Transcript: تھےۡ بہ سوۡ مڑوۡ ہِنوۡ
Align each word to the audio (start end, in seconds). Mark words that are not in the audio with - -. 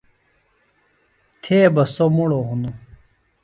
تھےۡ 1.41 1.69
بہ 1.73 1.83
سوۡ 1.95 2.11
مڑوۡ 2.15 2.45
ہِنوۡ 2.47 2.77